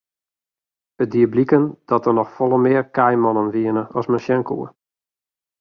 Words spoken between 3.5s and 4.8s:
wiene as men sjen koe.